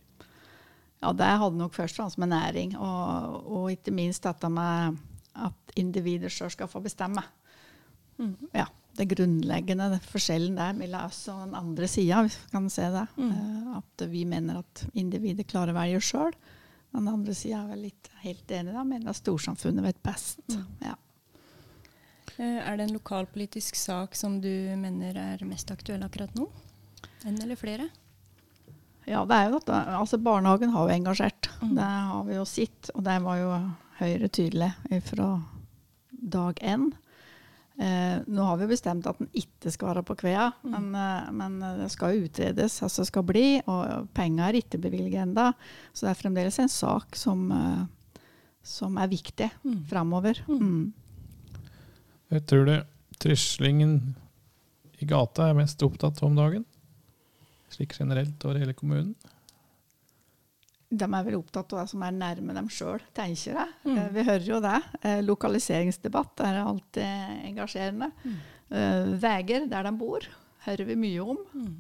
Ja, 0.99 1.13
Det 1.15 1.29
hadde 1.41 1.61
nok 1.61 1.77
først 1.77 1.97
og 1.97 2.03
fremst 2.03 2.19
med 2.21 2.33
næring, 2.33 2.75
og, 2.77 3.39
og 3.47 3.71
ikke 3.73 3.95
minst 3.95 4.27
dette 4.27 4.51
med 4.51 4.99
at 5.39 5.79
individer 5.79 6.33
sjøl 6.33 6.51
skal 6.51 6.71
få 6.71 6.83
bestemme. 6.85 7.23
Mm. 8.19 8.35
Ja, 8.57 8.67
Det 8.99 9.07
grunnleggende 9.13 9.93
det 9.93 10.01
forskjellen 10.03 10.57
der 10.59 10.73
mellom 10.75 11.07
oss 11.07 11.21
og 11.31 11.45
den 11.45 11.55
andre 11.55 11.87
sida, 11.87 12.25
hvis 12.27 12.39
vi 12.43 12.51
kan 12.51 12.67
se 12.73 12.89
det. 12.91 13.07
Mm. 13.17 13.31
Uh, 13.31 13.77
at 13.79 14.07
vi 14.11 14.25
mener 14.27 14.65
at 14.65 14.87
individet 14.99 15.47
klarer 15.47 15.73
å 15.73 15.79
velge 15.79 16.03
sjøl. 16.03 16.35
Den 16.95 17.09
andre 17.11 17.35
sida 17.37 17.63
er 17.63 17.73
vel 17.73 17.85
litt 17.89 18.09
helt 18.23 18.51
enig, 18.51 18.73
da. 18.75 18.85
Mener 18.87 19.17
storsamfunnet 19.17 19.85
vet 19.85 20.03
best. 20.03 20.41
Mm. 20.49 20.65
Ja. 20.87 20.97
Eh, 22.39 22.59
er 22.63 22.77
det 22.79 22.89
en 22.89 22.97
lokalpolitisk 22.97 23.77
sak 23.77 24.17
som 24.17 24.41
du 24.41 24.53
mener 24.81 25.17
er 25.19 25.45
mest 25.49 25.71
aktuell 25.75 26.05
akkurat 26.07 26.35
nå? 26.39 26.49
En 27.27 27.41
eller 27.43 27.59
flere? 27.59 27.89
Ja, 29.09 29.25
det 29.25 29.37
er 29.37 29.49
jo 29.49 29.59
dette. 29.59 29.83
Altså, 29.99 30.21
barnehagen 30.21 30.73
har 30.75 30.89
jo 30.89 30.95
engasjert. 30.95 31.51
Mm. 31.63 31.75
Det 31.77 31.91
har 32.13 32.25
vi 32.29 32.37
jo 32.37 32.47
sett. 32.49 32.91
Og 32.95 33.05
der 33.07 33.21
var 33.25 33.41
jo 33.41 33.53
Høyre 33.99 34.29
tydelig 34.31 34.69
fra 35.09 35.33
dag 36.11 36.61
én. 36.63 36.93
Eh, 37.79 38.17
nå 38.27 38.43
har 38.43 38.57
vi 38.59 38.67
bestemt 38.73 39.07
at 39.07 39.21
den 39.21 39.29
ikke 39.39 39.71
skal 39.71 39.93
være 39.93 40.03
på 40.09 40.17
Kvea, 40.19 40.49
mm. 40.65 40.71
men, 40.73 40.87
eh, 40.99 41.29
men, 41.31 41.59
det 41.79 41.87
skal 41.95 42.25
utredes. 42.25 42.81
altså 42.83 43.05
skal 43.07 43.23
bli, 43.23 43.61
Og 43.71 44.09
penger 44.15 44.49
er 44.49 44.59
ikke 44.59 44.81
bevilget 44.83 45.23
enda, 45.23 45.53
Så 45.93 46.07
det 46.07 46.11
er 46.11 46.23
fremdeles 46.23 46.59
en 46.59 46.69
sak 46.69 47.15
som, 47.17 47.53
eh, 47.53 47.85
som 48.63 48.99
er 48.99 49.07
viktig 49.07 49.51
mm. 49.63 49.85
framover. 49.87 50.43
Mm. 50.49 50.59
mm. 50.63 50.93
Jeg 52.31 52.47
tror 52.47 52.65
det 52.67 52.81
trislingen 53.19 54.17
i 55.01 55.07
gata 55.07 55.49
er 55.49 55.55
mest 55.55 55.83
opptatt 55.83 56.23
om 56.23 56.35
dagen? 56.37 56.65
Slik 57.71 57.95
generelt 57.95 58.45
over 58.45 58.59
hele 58.59 58.75
kommunen? 58.75 59.15
De 60.89 61.05
er 61.05 61.25
vel 61.27 61.37
opptatt 61.37 61.73
av 61.75 61.83
det 61.83 61.91
som 61.91 62.03
er 62.05 62.17
nærme 62.17 62.55
dem 62.57 62.69
sjøl, 62.73 63.03
tenker 63.17 63.59
jeg. 63.61 63.77
Mm. 63.85 63.95
Uh, 63.99 64.07
vi 64.15 64.25
hører 64.25 64.49
jo 64.49 64.61
det. 64.65 64.79
Uh, 65.03 65.21
lokaliseringsdebatt 65.27 66.45
er 66.47 66.61
alltid 66.63 67.45
engasjerende. 67.51 68.11
Mm. 68.25 68.39
Uh, 68.73 69.13
veier 69.21 69.69
der 69.69 69.89
de 69.89 69.95
bor, 70.01 70.29
hører 70.65 70.89
vi 70.89 70.99
mye 71.05 71.31
om. 71.35 71.45
Mm. 71.53 71.77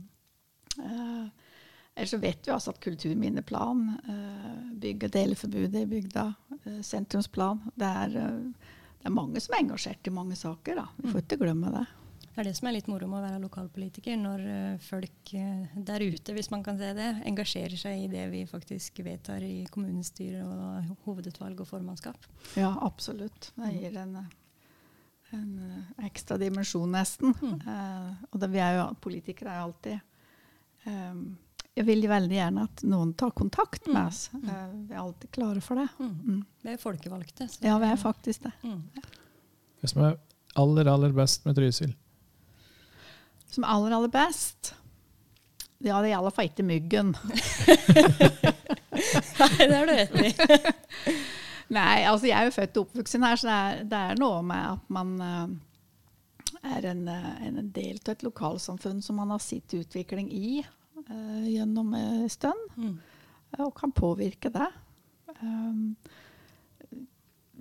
ellers 1.99 2.13
så 2.13 2.21
vet 2.23 2.47
vi 2.47 2.53
altså 2.55 2.71
at 2.71 2.79
kulturminneplan, 2.85 3.81
bygg- 4.79 5.09
og 5.09 5.15
deleforbudet 5.17 5.81
i 5.81 5.89
bygda, 5.91 6.27
sentrumsplan 6.87 7.65
det 7.75 7.89
er, 8.05 8.13
det 8.15 9.09
er, 9.09 9.15
mange 9.17 9.43
som 9.43 9.57
er 9.57 9.65
engasjert 9.65 10.07
i 10.07 10.15
mange 10.15 10.39
saker. 10.39 10.79
Da. 10.79 10.85
Vi 11.01 11.09
får 11.09 11.19
mm. 11.19 11.25
ikke 11.25 11.41
glemme 11.43 11.73
det. 11.75 11.83
Det 12.39 12.45
er 12.45 12.53
det 12.53 12.59
som 12.61 12.69
er 12.71 12.75
litt 12.77 12.87
moro 12.87 13.07
med 13.11 13.19
å 13.19 13.25
være 13.25 13.39
lokalpolitiker, 13.43 14.15
når 14.15 14.43
uh, 14.47 14.75
folk 14.79 15.33
uh, 15.35 15.73
der 15.75 16.05
ute, 16.07 16.37
hvis 16.37 16.53
man 16.53 16.61
kan 16.63 16.77
se 16.79 16.93
det, 16.95 17.09
engasjerer 17.27 17.75
seg 17.75 18.05
i 18.05 18.11
det 18.13 18.29
vi 18.31 18.45
faktisk 18.47 19.01
vedtar 19.03 19.43
i 19.43 19.65
kommunestyre 19.75 20.45
og 20.47 20.93
hovedutvalg 21.09 21.59
og 21.59 21.67
formannskap. 21.67 22.31
Ja, 22.55 22.71
absolutt. 22.87 23.51
Det 23.59 23.73
gir 23.75 23.99
en, 24.05 24.15
en 25.35 25.51
ekstra 26.07 26.39
dimensjon, 26.39 26.87
nesten. 26.95 27.35
Mm. 27.43 27.59
Eh, 27.59 28.25
og 28.31 28.39
det, 28.39 28.53
vi 28.55 28.63
er 28.69 28.79
jo, 28.79 28.89
politikere 29.03 29.59
er 29.59 29.67
alltid 29.67 30.87
um, 30.87 31.29
Jeg 31.75 31.91
vil 31.91 32.07
veldig 32.15 32.39
gjerne 32.39 32.71
at 32.71 32.87
noen 32.87 33.17
tar 33.19 33.35
kontakt 33.35 33.91
med 33.91 33.99
mm. 33.99 34.07
oss. 34.07 34.27
Mm. 34.39 34.51
vi 34.85 34.95
er 34.95 35.03
alltid 35.09 35.35
klare 35.35 35.69
for 35.73 35.83
det. 35.83 35.91
Mm. 35.99 36.19
mm. 36.23 36.43
Vi 36.63 36.77
er 36.77 36.85
folkevalgte. 36.87 37.51
ja, 37.67 37.83
vi 37.83 37.95
er 37.97 38.05
faktisk 38.09 38.47
det. 38.47 38.59
Mm. 38.63 38.85
Det 39.83 39.91
som 39.91 40.07
er 40.07 40.21
aller, 40.55 40.95
aller 40.95 41.25
best 41.25 41.43
med 41.43 41.59
Trysil? 41.59 41.99
Som 43.51 43.65
aller, 43.65 43.95
aller 43.97 44.13
best? 44.13 44.75
Det 45.79 45.93
er 45.95 46.09
i 46.09 46.17
alle 46.17 46.33
fall 46.35 46.51
ikke 46.51 46.67
myggen. 46.67 47.15
Nei, 49.39 49.67
det 49.69 49.77
har 49.77 49.87
du 49.87 49.93
rett 49.93 50.17
i. 50.23 50.33
Nei, 51.79 52.05
altså 52.09 52.29
jeg 52.31 52.39
er 52.39 52.49
jo 52.49 52.55
født 52.55 52.79
og 52.81 52.87
oppvokst 52.87 53.19
her, 53.21 53.41
så 53.41 53.49
det 53.49 53.57
er, 53.57 53.81
det 53.91 54.03
er, 54.11 54.21
noe 54.21 54.41
med 54.47 54.65
at 54.73 54.93
man 54.95 55.11
uh, 55.21 56.63
er 56.73 56.89
en, 56.95 57.03
uh, 57.11 57.33
en, 57.45 57.59
del 57.75 58.01
av 58.01 58.15
et 58.15 58.25
lokalsamfunn 58.25 59.03
som 59.05 59.21
man 59.21 59.35
har 59.35 59.43
sitt 59.45 59.75
utvikling 59.77 60.31
i 60.33 60.63
uh, 60.63 61.45
gjennom 61.45 61.93
en 61.99 62.25
stund, 62.33 62.65
mm. 62.79 62.95
og 63.61 63.75
kan 63.77 63.93
påvirke 63.93 64.53
det. 64.55 64.71
Um, 65.43 65.93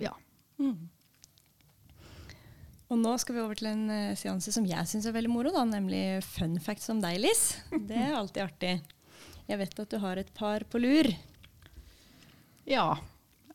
ja. 0.00 0.14
Mm. 0.58 0.88
Og 2.88 2.96
nå 2.96 3.10
skal 3.20 3.36
vi 3.36 3.42
over 3.42 3.58
til 3.58 3.68
en 3.68 3.88
uh, 3.92 4.16
seanse 4.16 4.52
som 4.54 4.64
jeg 4.68 4.88
syns 4.88 5.08
er 5.08 5.16
veldig 5.16 5.32
moro, 5.32 5.52
da, 5.52 5.64
nemlig 5.68 6.22
fun 6.24 6.56
facts 6.62 6.88
om 6.92 7.02
deg, 7.04 7.18
Liss. 7.20 7.50
Det 7.68 7.98
er 7.98 8.16
alltid 8.16 8.46
artig. 8.46 8.78
Jeg 9.48 9.60
vet 9.60 9.82
at 9.84 9.92
du 9.92 10.00
har 10.00 10.20
et 10.20 10.30
par 10.36 10.64
på 10.68 10.80
lur. 10.80 11.08
Ja. 12.68 12.90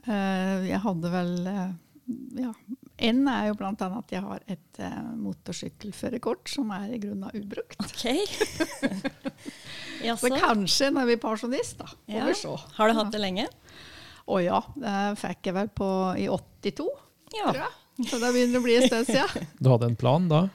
Uh, 0.06 0.62
jeg 0.68 0.80
hadde 0.84 1.12
vel 1.14 1.36
uh, 1.48 1.68
Ja. 2.40 2.54
En 3.04 3.24
er 3.28 3.48
jo 3.50 3.56
bl.a. 3.58 3.74
at 3.74 4.12
jeg 4.14 4.22
har 4.22 4.44
et 4.54 4.80
uh, 4.80 5.14
motorsykkelførerkort 5.18 6.52
som 6.52 6.70
er 6.76 6.94
i 6.94 7.00
grunnen 7.02 7.34
ubrukt. 7.34 7.80
Ok. 7.82 8.06
så 10.22 10.30
kanskje 10.38 10.92
når 10.94 11.10
vi 11.10 11.18
er 11.18 11.22
pensjonist, 11.22 11.82
da. 11.82 11.90
Får 11.90 12.20
ja. 12.20 12.28
vi 12.30 12.36
se. 12.38 12.54
Har 12.78 12.90
du 12.92 13.00
hatt 13.00 13.14
det 13.16 13.22
lenge? 13.24 13.48
Å 14.30 14.40
ja. 14.46 14.62
Det 14.78 14.98
fikk 15.24 15.50
jeg 15.50 15.58
vel 15.58 15.74
på 15.74 15.90
i 16.22 16.30
82, 16.30 16.86
ja. 17.34 17.50
tror 17.50 17.64
jeg. 17.66 17.74
Så 18.02 18.18
det 18.18 18.32
begynner 18.34 18.62
å 18.62 18.66
bli 18.66 18.78
en 18.80 18.88
stund 18.88 19.10
siden. 19.10 19.50
Du 19.60 19.70
hadde 19.70 19.92
en 19.92 19.98
plan 20.00 20.26
da? 20.30 20.48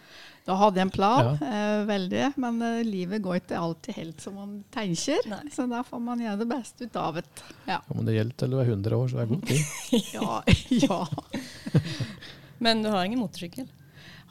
Da 0.49 0.55
hadde 0.57 0.81
jeg 0.81 0.87
en 0.87 0.91
plan, 0.91 1.27
ja. 1.43 1.49
eh, 1.53 1.83
veldig. 1.85 2.23
Men 2.41 2.63
eh, 2.65 2.79
livet 2.87 3.21
går 3.21 3.43
ikke 3.43 3.59
alltid 3.61 3.99
helt 3.99 4.23
som 4.25 4.39
man 4.39 4.55
tenker. 4.73 5.27
Nei. 5.29 5.43
Så 5.53 5.67
da 5.69 5.83
får 5.85 6.01
man 6.01 6.23
gjøre 6.25 6.41
det 6.41 6.47
beste 6.49 6.89
ut 6.89 6.97
av 6.97 7.19
det. 7.19 7.27
Ja. 7.69 7.83
Om 7.93 8.07
det 8.09 8.15
gjelder 8.17 8.39
til 8.41 8.55
du 8.55 8.61
er 8.63 8.71
100 8.73 8.97
år, 8.97 9.11
så 9.13 9.21
er 9.21 9.29
det 9.29 9.35
god 9.35 9.45
tid. 9.51 9.67
ja, 10.17 10.39
ja. 10.73 11.01
Men 12.65 12.81
du 12.81 12.89
har 12.89 13.05
ingen 13.05 13.21
motorsykkel? 13.21 13.69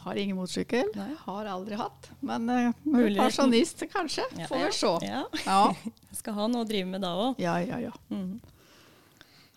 Har 0.07 0.17
ingen 0.17 0.39
motorsykkel. 0.41 0.89
Nei. 0.97 1.11
Har 1.21 1.53
aldri 1.53 1.77
hatt. 1.77 2.09
Men 2.25 2.49
uh, 2.49 2.73
pensjonist 3.21 3.85
kanskje. 3.93 4.25
Ja, 4.41 4.49
får 4.49 4.65
vi 4.65 4.73
se. 4.73 4.93
Ja. 5.05 5.23
ja. 5.45 5.61
Skal 6.17 6.33
ha 6.39 6.49
noe 6.49 6.65
å 6.65 6.67
drive 6.69 6.89
med 6.97 7.05
da 7.05 7.13
òg. 7.27 7.43
Ja, 7.43 7.59
ja, 7.61 7.77
ja. 7.91 7.93
Mm. 8.09 8.39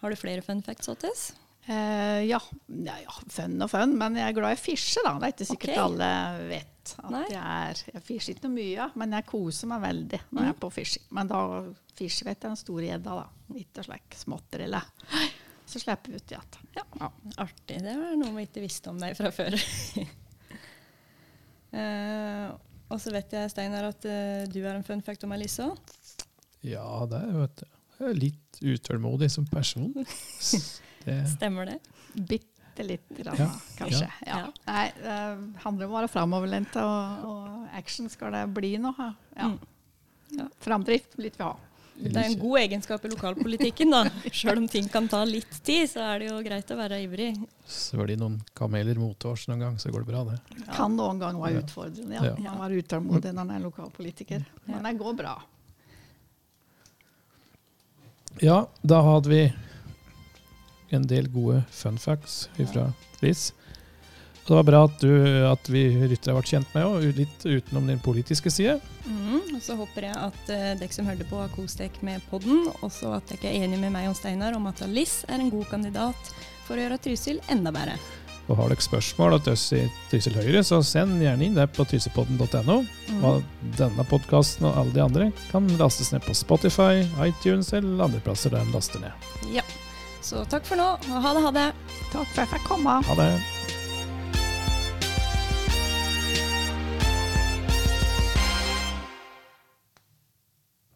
Har 0.04 0.12
du 0.12 0.21
flere 0.21 0.45
fun 0.45 0.61
facts, 0.66 0.92
Otis? 0.92 1.30
Uh, 1.69 2.25
ja. 2.25 2.40
ja, 2.67 2.95
ja, 3.05 3.14
fun 3.29 3.61
og 3.61 3.69
fun, 3.71 3.93
men 4.00 4.17
jeg 4.17 4.33
er 4.33 4.37
glad 4.37 4.57
i 4.57 4.59
å 4.59 4.61
fisje, 4.61 5.02
da. 5.05 5.12
Det 5.21 5.29
er 5.29 5.35
ikke 5.35 5.49
sikkert 5.50 5.75
okay. 5.75 5.83
alle 5.85 6.09
vet 6.49 6.95
at 6.97 7.12
Nei. 7.12 7.26
jeg 7.31 7.43
er 7.43 7.83
Jeg 7.93 8.02
fisjer 8.07 8.35
ikke 8.35 8.49
noe 8.49 8.57
mye, 8.57 8.87
men 9.02 9.14
jeg 9.19 9.26
koser 9.29 9.71
meg 9.71 9.85
veldig 9.85 10.21
når 10.23 10.40
mm. 10.40 10.47
jeg 10.47 10.55
er 10.55 10.59
på 10.64 10.71
fishing. 10.75 11.05
Men 11.19 11.31
da 11.31 11.43
fisjer 12.00 12.26
vi 12.26 12.35
etter 12.35 12.49
den 12.49 12.59
store 12.59 12.88
gjedda, 12.88 13.19
da. 13.21 13.55
Ikke 13.61 13.85
slik 13.87 14.19
småtterille. 14.19 14.83
Så 15.71 15.85
slipper 15.85 16.11
vi 16.11 16.19
ut 16.19 16.35
igjen. 16.35 16.59
Ja. 16.75 16.87
ja. 17.05 17.12
Artig. 17.45 17.79
Det 17.85 17.95
var 18.00 18.19
noe 18.19 18.35
vi 18.40 18.49
ikke 18.49 18.64
visste 18.64 18.90
om 18.90 18.99
deg 18.99 19.14
fra 19.19 19.31
før. 19.35 19.55
uh, 21.76 22.49
og 22.90 22.99
så 23.05 23.14
vet 23.14 23.37
jeg, 23.37 23.52
Steinar, 23.52 23.93
at 23.93 24.09
uh, 24.09 24.49
du 24.50 24.62
er 24.64 24.75
en 24.75 24.87
fun 24.87 25.05
fact 25.07 25.29
om 25.29 25.37
Elise 25.37 25.69
òg. 25.69 25.97
Ja, 26.67 26.88
det 27.09 27.21
er 27.21 27.37
jo 27.37 28.14
litt 28.17 28.59
utålmodig 28.64 29.31
som 29.33 29.47
person. 29.49 29.93
Det 31.04 31.16
Stemmer 31.37 31.66
det? 31.66 31.78
Bitte 32.12 32.83
lite 32.83 33.23
grann, 33.23 33.37
ja. 33.38 33.50
kanskje. 33.78 34.12
Ja. 34.26 34.38
Ja. 34.38 34.52
Nei, 34.66 34.85
det 35.02 35.16
handler 35.64 35.87
om 35.88 35.95
å 35.95 35.99
være 36.00 36.12
framoverlent, 36.12 36.76
og, 36.80 37.26
og, 37.30 37.66
action 37.76 38.09
skal 38.12 38.37
det 38.37 38.45
bli 38.57 38.76
nå. 38.80 38.92
Ja. 39.37 39.50
Mm. 39.50 40.49
Framdrift 40.62 41.19
vil 41.19 41.30
vi 41.30 41.42
ha. 41.42 41.57
Det 42.00 42.16
er 42.16 42.30
en 42.30 42.38
god 42.40 42.59
egenskap 42.62 43.04
i 43.04 43.11
lokalpolitikken. 43.12 43.90
da. 43.92 44.04
Selv 44.33 44.62
om 44.62 44.69
ting 44.69 44.88
kan 44.88 45.09
ta 45.09 45.21
litt 45.28 45.52
tid, 45.64 45.85
så 45.90 46.04
er 46.07 46.23
det 46.23 46.30
jo 46.30 46.38
greit 46.45 46.73
å 46.73 46.78
være 46.78 47.00
ivrig. 47.04 47.30
Svør 47.69 48.09
de 48.09 48.16
noen 48.21 48.38
kameler 48.57 48.99
motårs 49.00 49.47
noen 49.50 49.66
gang, 49.66 49.78
så 49.80 49.92
går 49.92 50.07
det 50.07 50.12
bra, 50.12 50.25
det. 50.30 50.38
Ja. 50.62 50.69
Kan 50.78 50.97
noen 50.97 51.21
gang 51.21 51.40
være 51.42 51.61
utfordrende, 51.64 52.16
ja. 52.16 52.35
Man 52.38 52.47
ja. 52.47 52.54
være 52.62 52.80
utålmodig 52.80 53.35
når 53.35 53.49
man 53.50 53.57
er 53.59 53.66
lokalpolitiker. 53.66 54.47
Men 54.71 54.88
det 54.88 54.95
går 55.00 55.19
bra. 55.21 55.35
Ja, 58.40 58.62
da 58.80 59.02
hadde 59.04 59.28
vi 59.28 59.42
en 60.97 61.06
del 61.06 61.30
gode 61.32 61.62
fun 61.70 61.99
facts 61.99 62.48
fra 62.72 62.90
Liz. 63.20 63.50
Det 64.46 64.57
var 64.57 64.64
bra 64.66 64.85
at, 64.88 65.00
du, 65.00 65.11
at 65.46 65.68
vi 65.70 65.85
ryttere 66.11 66.35
ble 66.35 66.42
kjent 66.42 66.72
med 66.74 66.83
henne, 66.83 67.11
litt 67.14 67.44
utenom 67.46 67.87
din 67.87 68.00
politiske 68.03 68.50
side. 68.50 68.81
Mm, 69.07 69.55
og 69.55 69.61
Så 69.62 69.76
håper 69.79 70.09
jeg 70.09 70.16
at 70.16 70.40
uh, 70.50 70.70
dere 70.81 70.94
som 70.96 71.07
hørte 71.07 71.26
på, 71.29 71.38
har 71.38 71.53
kost 71.55 71.79
dere 71.79 72.07
med 72.07 72.24
podden. 72.33 72.64
Og 72.81 72.90
så 72.90 73.12
at 73.14 73.31
dere 73.31 73.53
er 73.53 73.66
enige 73.66 73.79
med 73.85 73.94
meg 73.94 74.09
og 74.11 74.16
Steinar 74.18 74.57
om 74.59 74.66
at 74.66 74.83
Liz 74.90 75.20
er 75.29 75.38
en 75.38 75.53
god 75.53 75.68
kandidat 75.70 76.33
for 76.66 76.74
å 76.74 76.83
gjøre 76.83 76.98
Trysil 77.05 77.38
enda 77.53 77.70
bedre. 77.74 77.94
Og 78.50 78.59
Har 78.59 78.72
dere 78.72 78.83
spørsmål 78.83 79.37
til 79.44 79.55
oss 79.55 79.68
i 79.79 79.85
Trysil 80.11 80.35
Høyre, 80.40 80.64
så 80.66 80.81
send 80.83 81.22
gjerne 81.22 81.46
inn 81.46 81.55
det 81.55 81.68
på 81.76 81.87
trysilpodden.no. 81.87 82.81
Mm. 82.83 83.20
Og 83.29 83.68
denne 83.79 84.07
podkasten 84.11 84.66
og 84.66 84.81
alle 84.81 84.96
de 84.96 85.05
andre 85.05 85.29
kan 85.53 85.68
lastes 85.79 86.11
ned 86.11 86.26
på 86.26 86.35
Spotify, 86.35 87.05
iTunes 87.29 87.70
eller 87.76 88.09
andre 88.09 88.24
plasser 88.26 88.50
der 88.50 88.66
den 88.66 88.74
laster 88.74 89.05
ned. 89.05 89.31
Ja. 89.55 89.62
Så 90.22 90.44
takk 90.52 90.66
for 90.68 90.76
nå, 90.80 90.88
og 91.00 91.22
ha 91.24 91.33
det, 91.37 91.42
ha 91.46 91.50
det. 91.56 91.68
Takk 92.11 92.28
for 92.28 92.42
at 92.42 92.44
jeg 92.44 92.52
fikk 92.56 92.68
komme. 92.68 93.00
Ha 93.09 93.16
det. 93.18 93.60